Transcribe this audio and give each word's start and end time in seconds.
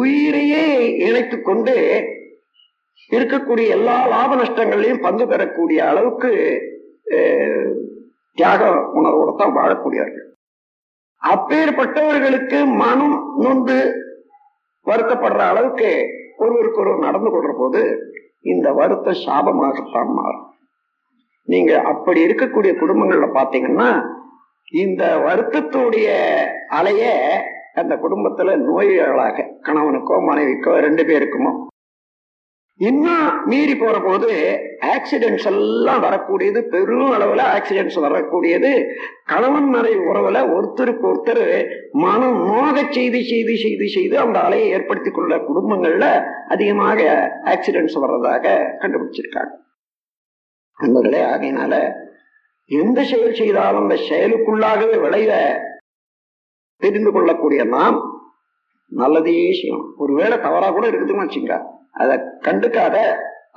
உயிரையே 0.00 0.64
இணைத்து 1.06 1.36
கொண்டு 1.40 1.74
இருக்கக்கூடிய 3.10 3.68
எல்லா 3.76 3.96
லாப 4.12 4.36
நஷ்டங்களையும் 4.40 5.04
பங்கு 5.06 5.24
பெறக்கூடிய 5.32 5.80
அளவுக்கு 5.90 6.30
தியாக 8.38 8.68
உணர்வோடு 8.98 9.32
தான் 9.40 9.56
வாழக்கூடியவர்கள். 9.58 10.28
அப்பேற்பட்டவர்களுக்கு 11.22 12.58
மனம் 12.82 13.16
நொந்து 13.42 13.78
வருத்தப்படுற 14.86 15.42
அளவுக்கு 15.52 15.90
ஒருவருக்கு 16.44 16.80
ஒருவர் 16.82 17.06
நடந்து 17.06 17.30
கொள்ற 17.32 17.50
போது 17.58 17.82
இந்த 18.52 18.68
வருத்த 18.80 19.14
சாபமாகத்தான் 19.24 20.12
மாறும். 20.18 20.48
நீங்க 21.48 21.72
அப்படி 21.92 22.20
இருக்கக்கூடிய 22.26 22.72
குடும்பங்கள்ல 22.80 23.28
பாத்தீங்கன்னா 23.38 23.90
இந்த 24.82 25.04
வருத்தத்துடைய 25.26 26.08
அலைய 26.78 27.02
அந்த 27.74 27.94
குடும்பத்துல 27.96 28.56
நோயாளாக 28.68 29.44
கணவனுக்கோ 29.66 30.16
மனைவிக்கோ 30.28 30.72
ரெண்டு 30.86 31.02
பேருக்குமோ 31.02 31.52
இன்னும் 32.80 33.26
மீறி 33.44 33.74
போற 33.76 33.96
போது 34.00 34.28
ஆக்சிடென்ட்ஸ் 34.92 35.46
எல்லாம் 35.50 36.00
வரக்கூடியது 36.04 36.60
பெரும் 36.72 37.10
அளவுல 37.16 37.42
ஆக்சிடென்ட்ஸ் 37.56 37.98
வரக்கூடியது. 38.04 38.70
கணவன் 39.24 39.68
மனைவி 39.68 40.00
உறவுல 40.10 40.38
ஒருத்தருக்கு 40.54 41.04
ஒருத்தர் 41.10 41.44
மனம் 42.04 42.38
நோக 42.46 42.76
செய்து 42.90 43.20
செய்து 43.24 43.56
செய்து 43.56 43.88
செய்து 43.88 44.16
அந்த 44.18 44.38
அலையை 44.38 44.68
ஏற்படுத்தி 44.76 45.10
கொள்ள 45.10 45.36
குடும்பங்கள்ல 45.48 46.06
அதிகமாக 46.48 47.00
ஆக்சிடென்ட்ஸ் 47.44 48.00
வர்றதாக 48.04 48.54
கண்டுபிடிச்சிருக்காங்க. 48.82 49.52
நண்பர்களே 50.78 51.22
ஆகையினால 51.24 51.74
எந்த 52.70 52.98
செயல் 53.02 53.34
செய்தாலும் 53.34 53.82
அந்த 53.82 53.98
செயலுக்குள்ளாகவே 54.10 54.98
விளைய 55.00 55.32
தெரிந்து 56.84 57.10
கொள்ளக்கூடிய 57.12 57.62
நாம் 57.76 57.98
நல்லதையே 58.92 59.50
செய்யணும். 59.60 59.90
ஒருவேளை 59.96 60.36
தவறா 60.40 60.68
கூட 60.70 60.86
இருக்குதுன்னு 60.88 61.24
வச்சுங்க 61.24 61.54
அதை 62.02 62.14
கண்டுக்காத 62.46 62.96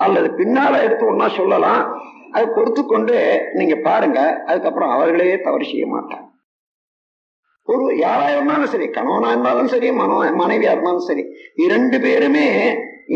அல்லது 0.05 0.27
பின்னால 0.39 0.81
எடுத்து 0.85 1.05
ஒன்னா 1.11 1.27
சொல்லலாம். 1.39 1.83
அதை 2.31 2.45
பொறுத்து 2.47 2.81
கொண்டு 2.85 3.15
நீங்க 3.53 3.75
பாருங்க. 3.87 4.19
அதுக்கப்புறம் 4.45 4.93
அவர்களே 4.95 5.35
தவறு 5.47 5.65
செய்ய 5.71 5.85
மாட்டாங்க 5.93 6.23
ஒரு 7.67 7.85
யாரா 7.97 8.25
இருந்தாலும் 8.31 8.71
சரி 8.73 8.87
கணவனா 8.89 9.29
இருந்தாலும் 9.29 9.69
சரி 9.73 9.87
மனோ 9.91 10.17
மனைவியா 10.41 10.73
இருந்தாலும் 10.73 11.07
சரி 11.07 11.23
இரண்டு 11.55 11.97
பேருமே 11.99 12.47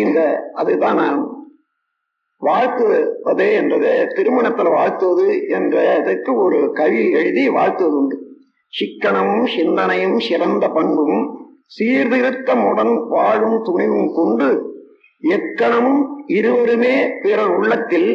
இந்த 0.03 0.19
அதுதான் 0.53 0.97
நான் 1.01 1.19
வாழ்த்துவது 2.41 3.47
என்றது 3.59 3.91
திருமணத்தில் 4.15 4.75
வாழ்த்துவது 4.77 5.27
என்ற 5.57 5.75
இதற்கு 6.01 6.31
ஒரு 6.45 6.59
கவி 6.73 7.01
எழுதி 7.11 7.43
வாழ்த்துவது 7.57 7.97
உண்டு 8.01 8.17
சிக்கனமும் 8.73 9.45
சிந்தனையும் 9.45 10.19
சிறந்த 10.19 10.69
பண்பும் 10.69 11.19
சீர்திருத்தமுடன் 11.79 13.07
வாழும் 13.07 13.63
துணிவும் 13.63 14.13
கொண்டு 14.13 14.49
எக்கணமும் 15.23 16.01
இருவருமே 16.27 17.09
பிறர் 17.21 17.55
உள்ளத்தில் 17.57 18.09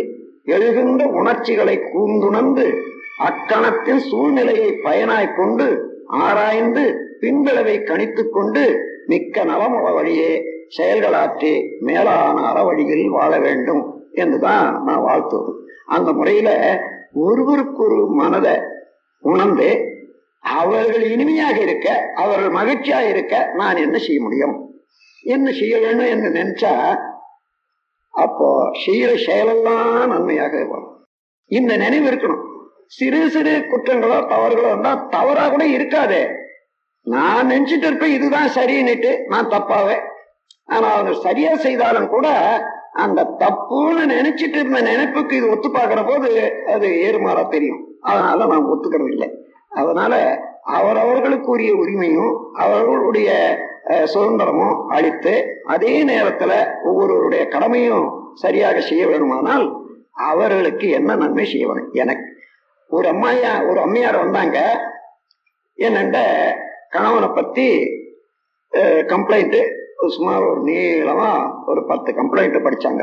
எழுகின்ற 0.45 1.05
உணர்ச்சிகளை 1.13 1.79
கூர்ந்துணர்ந்து 1.79 2.65
அக்கணத்தின் 3.25 4.03
சூழ்நிலையை 4.11 4.71
பயனாய்க் 4.85 5.37
கொண்டு 5.37 5.67
ஆராய்ந்து 6.07 6.85
பின்விளைவை 7.21 7.77
கணித்துக் 7.83 8.33
கொண்டு 8.33 8.65
மிக்க 9.07 9.45
நலமுற 9.45 9.95
வழியே 9.95 10.33
செயல்களாற்றி 10.79 11.53
மேலான 11.81 12.37
அறவழியில் 12.51 13.07
வாழ 13.07 13.39
வேண்டும் 13.39 13.83
என்றுதான் 14.13 14.83
நான் 14.83 15.03
வாழ்த்துவது. 15.03 15.53
அந்த 15.87 16.13
முறையில 16.13 16.49
ஒருவருக்கொரு 17.15 18.07
மனதை 18.07 18.57
உணர்ந்து 19.19 19.69
அவர்கள் 20.45 21.05
இனிமையாக 21.15 21.57
இருக்க 21.61 21.89
அவர்கள் 22.15 22.51
மகிழ்ச்சியாக 22.51 23.09
இருக்க 23.09 23.35
நான் 23.55 23.77
என்ன 23.77 23.99
செய்ய 23.99 24.21
முடியும்? 24.23 24.55
என்ன 25.25 25.47
செய்ய 25.53 25.75
வேண்டும் 25.79 26.11
என்று 26.15 26.31
நினைச்சா 26.31 26.73
அப்போ 28.15 28.49
செய்யற 28.87 29.11
செயலெல்லாம் 29.27 30.07
நன்மையாக 30.07 30.65
வரும் 30.73 30.91
இந்த 31.51 31.77
நினைவு 31.77 32.07
இருக்கணும். 32.11 32.43
சிறு 32.87 33.31
சிறு 33.31 33.53
குற்றங்களோ 33.71 34.19
தவறுகளோ 34.33 34.69
இருந்தால் 34.69 35.09
தவறா 35.09 35.49
கூட 35.49 35.65
இருக்காதே. 35.67 36.23
நான் 37.07 37.51
நினைச்சிட்டு 37.51 37.87
இருப்பேன் 37.87 38.17
இதுதான் 38.17 38.51
சரின்னுட்டு 38.57 39.11
நான் 39.27 39.49
தப்பாவே. 39.49 39.97
ஆனா 40.65 40.87
அவங்க 40.91 41.13
சரியா 41.27 41.55
செய்தாலும் 41.57 42.09
கூட 42.09 42.27
அந்த 42.93 43.21
தப்புன்னு 43.41 44.05
நினைச்சிட்டு 44.17 44.59
இருந்த 44.61 44.81
நினைப்புக்கு 44.81 45.37
இது 45.37 45.51
ஒத்து 45.51 45.71
பார்க்கிற 45.71 46.05
போது 46.05 46.29
அது 46.67 46.89
ஏறுமாறா 47.07 47.49
தெரியும். 47.49 47.83
அதனால 48.01 48.47
நான் 48.47 48.71
ஒத்துக்கிறது 48.73 49.11
இல்லை 49.11 49.29
அதனால 49.81 50.15
அவரவர்களுக்குரிய 50.77 51.71
உரிமையும் 51.83 52.35
அவர்களுடைய 52.65 53.31
சுதந்திரமும் 54.13 54.77
அளித்து 54.97 55.35
அதே 55.73 55.95
நேரத்துல 56.11 56.53
ஒவ்வொருவருடைய 56.89 57.43
கடமையும் 57.55 58.07
சரியாக 58.43 58.79
செய்ய 58.91 59.05
வேணுமானால் 59.07 59.67
அவர்களுக்கு 60.31 60.87
என்ன 60.99 61.17
நன்மை 61.23 61.47
செய்ய 61.53 61.65
வேணும் 61.69 61.93
எனக்கு 62.03 62.29
ஒரு 62.97 63.07
அம்மாயா 63.13 63.53
ஒரு 63.69 63.79
அம்மையார் 63.85 64.23
வந்தாங்க. 64.23 64.59
என்னண்ட 65.87 66.19
கணவனை 66.95 67.29
பத்தி 67.39 67.69
கம்ப்ளைண்ட் 69.13 69.61
சுமார் 70.17 70.49
ஒரு 70.51 70.61
நீளமா 70.71 71.31
ஒரு 71.71 71.81
பத்து 71.91 72.11
கம்ப்ளைண்ட் 72.19 72.65
படிச்சாங்க. 72.67 73.03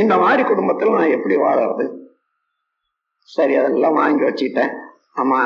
இந்த 0.00 0.14
மாதிரி 0.22 0.42
குடும்பத்துல 0.48 0.96
நான் 0.98 1.14
எப்படி 1.16 1.36
வாழறது? 1.42 1.84
சரி 3.36 3.54
அதெல்லாம் 3.60 3.98
வாங்கி 4.00 4.24
வச்சுக்கிட்டேன். 4.24 4.72
ஆமா. 5.16 5.40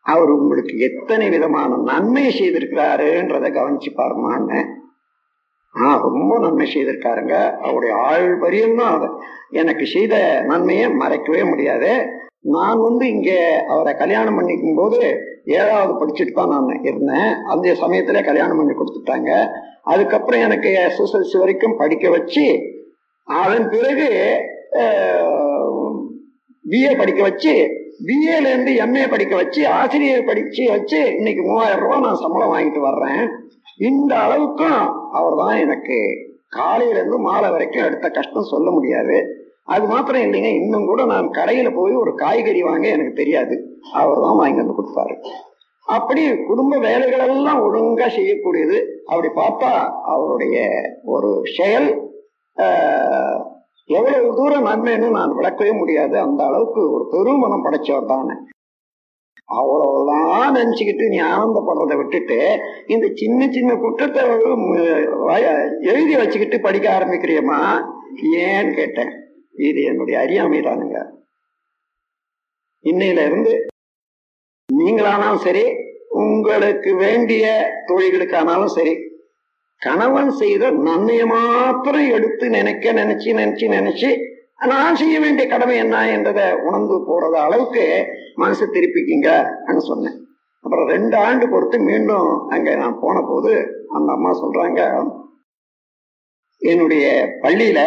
அவர் 0.00 0.30
உங்களுக்கு 0.30 0.78
எத்தனை 0.78 1.28
விதமான 1.28 1.76
நன்மை 1.76 2.26
செய்திருக்கிறாருன்றத 2.38 3.46
கவனிச்சு 3.50 3.90
பாருமான்னு. 3.96 4.64
ஆஹ் 5.74 6.00
ரொம்ப 6.00 6.38
நன்மை 6.38 6.72
செய்திருக்காருங்க. 6.74 7.58
அவருடைய 7.58 7.96
ஆள் 7.96 8.36
வரியும் 8.36 8.76
தான் 8.76 9.20
எனக்கு 9.50 9.86
செய்த 9.86 10.42
நன்மையை 10.46 10.86
மறைக்கவே 10.86 11.48
முடியாது. 11.48 12.06
நான் 12.40 12.80
வந்து 12.80 13.08
இங்க 13.08 13.64
அவரை 13.68 13.94
கல்யாணம் 13.94 14.40
பண்ணிக்கும் 14.40 14.76
போது 14.76 15.18
ஏழாவது 15.44 15.92
படிச்சுட்டு 15.92 16.32
தான் 16.32 16.48
நான் 16.48 16.84
இருந்தேன். 16.84 17.34
அந்த 17.48 17.72
சமயத்துல 17.72 18.24
கல்யாணம் 18.24 18.56
பண்ணி 18.56 18.72
கொடுத்துட்டாங்க. 18.72 19.48
அதுக்கப்புறம் 19.82 20.40
எனக்கு 20.40 20.68
எஸ்எஸ்எல்சி 20.68 21.38
வரைக்கும் 21.38 21.76
படிக்க 21.76 22.10
வச்சு 22.10 22.46
அதன் 23.24 23.68
பிறகு 23.70 24.08
பிஏ 26.70 26.96
படிக்க 26.96 27.22
வச்சு 27.22 27.54
பிஏல 28.08 28.50
இருந்து 28.52 28.72
எம்ஏ 28.84 29.04
படிக்க 29.08 29.34
வச்சு 29.36 29.62
ஆசிரியர் 29.78 30.28
படிச்சு 30.28 30.62
வச்சு 30.70 31.00
இன்னைக்கு 31.18 31.42
மூவாயிரம் 31.48 31.82
ரூபாய் 31.84 32.04
நான் 32.06 32.22
சம்பளம் 32.22 32.52
வாங்கிட்டு 32.52 32.80
வர்றேன். 32.80 33.22
இந்த 33.88 34.12
அளவுக்கும் 34.24 34.80
அவர் 35.18 35.36
தான் 35.42 35.56
எனக்கு 35.64 35.98
காலையில 36.58 36.98
இருந்து 36.98 37.18
மாலை 37.18 37.50
வரைக்கும் 37.50 37.86
எடுத்த 37.88 38.06
கஷ்டம் 38.08 38.50
சொல்ல 38.52 38.68
முடியாது. 38.70 39.16
அது 39.64 39.84
மாத்திரம் 39.86 40.24
இல்லைங்க 40.26 40.50
இன்னும் 40.60 40.86
கூட 40.86 41.00
நான் 41.04 41.28
கடையில 41.38 41.68
போய் 41.74 41.94
ஒரு 41.94 42.12
காய்கறி 42.14 42.62
வாங்க 42.62 42.86
எனக்கு 42.88 43.12
தெரியாது. 43.12 43.56
அவர் 43.92 44.24
தான் 44.24 44.40
வாங்கி 44.40 44.60
வந்து 44.62 44.78
கொடுப்பாரு. 44.78 45.14
அப்படி 45.86 46.22
குடும்ப 46.48 46.78
வேலைகள் 46.88 47.24
எல்லாம் 47.26 47.62
ஒழுங்கா 47.66 48.08
செய்யக்கூடியது. 48.16 48.78
அப்படி 49.06 49.28
பார்த்தா 49.42 49.70
அவருடைய 50.14 50.56
ஒரு 51.14 51.30
செயல் 51.56 51.88
எவ்வளவு 53.96 54.36
தூரம் 54.36 54.66
நன்மைன்னு 54.66 55.10
நான் 55.10 55.36
விளக்கவே 55.36 55.72
முடியாது. 55.78 56.16
அந்த 56.26 56.40
அளவுக்கு 56.48 56.80
ஒரு 56.92 57.04
பெருமனம் 57.12 57.64
படைச்சவர் 57.64 58.10
தானே 58.12 58.34
அவ்வளவுதான் 59.60 60.54
நினைச்சுக்கிட்டு 60.54 61.04
நீ 61.12 61.18
ஆனந்தப்படுறதை 61.20 61.96
விட்டுட்டு 61.96 62.38
இந்த 62.86 63.06
சின்ன 63.14 63.48
சின்ன 63.50 63.70
குற்றத்தை 63.76 64.24
எழுதி 65.92 66.14
வச்சுக்கிட்டு 66.16 66.60
படிக்க 66.60 66.86
ஆரம்பிக்கிறியம்மா? 66.98 67.60
ஏன்னு 68.42 68.72
கேட்டேன். 68.74 69.12
இது 69.68 69.80
என்னுடைய 69.82 70.20
அறியாமை 70.20 70.60
தானுங்க. 70.60 70.98
இன்னையில 72.84 73.24
இருந்து 73.30 73.54
நீங்களானாலும் 74.72 75.44
சரி 75.46 75.64
உங்களுக்கு 76.08 76.90
வேண்டிய 76.94 77.44
தொழில்களுக்கானாலும் 77.88 78.74
சரி 78.76 78.94
கணவன் 79.82 80.30
செய்த 80.32 80.70
நன்மையை 80.70 81.26
மாத்திரம் 81.26 82.08
எடுத்து 82.16 82.50
நினைக்க 82.50 82.92
நினைச்சு 82.92 83.30
நினைச்சு 83.34 83.66
நினைச்சு 83.68 84.10
நான் 84.58 84.96
செய்ய 84.96 85.20
வேண்டிய 85.20 85.48
கடமை 85.48 85.76
என்ன 85.76 86.06
என்றதை 86.06 86.46
உணர்ந்து 86.58 86.96
போறது 87.06 87.36
அளவுக்கு 87.36 87.84
மனசை 88.36 88.66
திருப்பிக்கிங்கன்னு 88.66 89.82
சொன்னேன். 89.82 90.18
அப்புறம் 90.64 90.88
ரெண்டு 90.88 91.16
ஆண்டு 91.16 91.48
பொறுத்து 91.48 91.78
மீண்டும் 91.78 92.48
அங்க 92.48 92.74
நான் 92.74 93.00
போன 93.00 93.22
போது 93.22 93.52
அந்த 93.88 94.08
அம்மா 94.12 94.30
சொல்றாங்க 94.42 94.80
என்னுடைய 96.62 97.04
பள்ளியில 97.42 97.80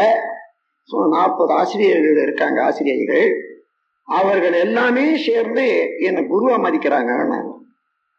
நாற்பது 0.90 1.54
ஆசிரியர்கள் 1.54 2.24
இருக்காங்க 2.24 2.64
ஆசிரியர்கள் 2.64 3.28
அவர்கள் 4.08 4.54
எல்லாமே 4.54 5.06
சேர்ந்து 5.18 5.66
என்னை 6.00 6.24
குருவா 6.24 6.56
மதிக்கிறாங்க 6.66 7.12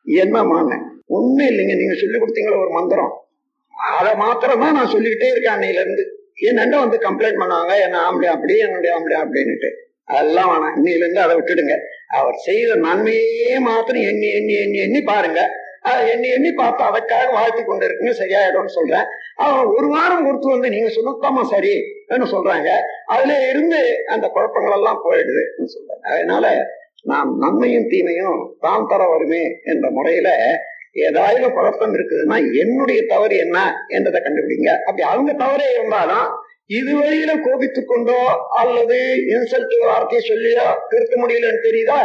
என்னமான்னு 0.07 0.77
ஒண்ணும் 1.07 1.49
இல்லைங்க 1.51 1.75
நீங்க 1.77 1.95
சொல்லி 1.95 2.19
கொடுத்தீங்களா 2.19 2.63
ஒரு 2.65 2.71
மந்திரம். 2.71 3.13
அதை 3.99 4.13
மாத்திரமா 4.25 4.67
தான் 4.67 4.79
நான் 4.79 4.93
சொல்லிக்கிட்டே 4.95 5.31
இருக்கேன் 5.33 5.57
அன்னையில 5.57 5.83
இருந்து 5.85 6.05
என்னண்ட 6.49 6.77
வந்து 6.85 6.99
கம்ப்ளைண்ட் 7.07 7.41
பண்ணுவாங்க 7.41 7.73
என்ன 7.87 7.97
ஆம்பளை 8.07 8.29
அப்படி 8.35 8.55
என்னுடைய 8.59 8.95
ஆம்பளை 8.97 9.17
அப்படின்னுட்டு. 9.23 9.71
அதெல்லாம் 10.05 10.49
வேணாம் 10.53 10.75
இன்னையில 10.79 11.05
இருந்து 11.05 11.25
அதை 11.25 11.35
விட்டுடுங்க. 11.37 11.75
அவர் 12.19 12.37
செய்த 12.49 12.75
நன்மையே 12.87 13.55
மாத்திரம் 13.69 14.07
எண்ணி 14.11 14.29
எண்ணி 14.39 14.55
எண்ணி 14.65 14.79
எண்ணி 14.87 15.01
பாருங்க. 15.03 15.43
எண்ணி 16.13 16.29
எண்ணி 16.29 16.51
பார்த்து 16.53 16.83
அதற்காக 16.85 17.25
வாழ்த்தி 17.37 17.63
கொண்டு 17.63 17.87
இருக்குங்க 17.87 18.13
சரியாயிடும்னு 18.21 18.77
சொல்றேன். 18.77 19.07
அவன் 19.45 19.67
ஒரு 19.77 19.89
வாரம் 19.95 20.27
கொடுத்து 20.27 20.55
வந்து 20.55 20.69
நீங்க 20.75 20.91
சொன்னதாமா 20.97 21.43
சரி 21.55 21.75
சொல்றாங்க. 22.35 22.71
அதுல 23.15 23.49
இருந்து 23.51 23.81
அந்த 24.07 24.27
குழப்பங்கள் 24.29 24.77
எல்லாம் 24.79 25.03
போயிடுதுன்னு 25.07 25.75
சொல்றேன். 25.77 26.03
அதனால 26.13 26.47
நாம் 27.03 27.39
நன்மையும் 27.39 27.89
தீமையும் 27.93 28.39
தான் 28.61 28.87
தர 28.91 29.03
வருமே 29.09 29.43
என்ற 29.73 29.91
முறையில 29.91 30.29
ஏதாவது 31.07 31.47
குழப்பம் 31.57 31.95
இருக்குதுன்னா 31.97 32.37
என்னுடைய 32.63 33.01
தவறு 33.13 33.37
என்ன 33.45 33.59
என்றதை 33.97 34.21
கண்டுபிடிங்க. 34.25 34.71
அப்படி 34.87 35.05
அவங்க 35.13 35.33
தவறே 35.45 35.67
இருந்தாலும் 35.75 36.27
இது 36.79 36.91
வழியில 36.99 37.33
கோபித்துக் 37.47 37.89
கொண்டோ 37.89 38.21
அல்லது 38.61 38.99
இன்சல்ட் 39.33 39.75
வார்த்தையை 39.89 40.23
சொல்லியோ 40.29 40.67
திருத்த 40.91 41.15
முடியலன்னு 41.23 41.67
தெரியுதா? 41.67 42.01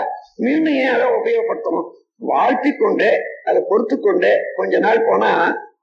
மீண்டும் 0.45 0.77
ஏன் 0.83 0.95
அதை 0.95 1.07
உபயோகப்படுத்தணும்? 1.19 1.87
வாழ்த்தி 2.31 2.71
கொண்டு 2.79 3.09
அதை 3.49 3.59
பொறுத்து 3.69 3.95
கொண்டு 3.99 4.31
கொஞ்ச 4.57 4.79
நாள் 4.85 5.05
போனா 5.09 5.31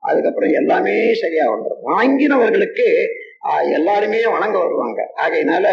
அதுக்கப்புறம் 0.09 0.57
எல்லாமே 0.61 0.97
சரியா 1.23 1.47
வந்துடும். 1.53 1.87
வாங்கினவர்களுக்கு 1.93 2.89
எல்லாருமே 3.77 4.21
வணங்க 4.35 4.57
வருவாங்க. 4.65 5.01
ஆகையினால 5.25 5.67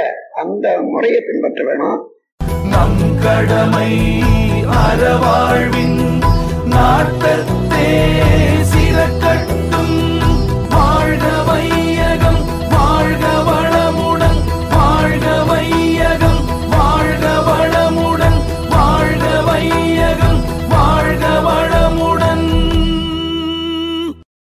அந்த 0.44 0.68
முறையை 0.94 1.22
பின்பற்ற 1.28 1.64
வேணும். 1.70 2.00
நம் 2.74 3.02
கடமை 3.26 3.92
அறவாழ்வின் 4.84 6.00
நாட்டத்தே 6.76 7.90
சிறக்கட்டும் 8.72 9.73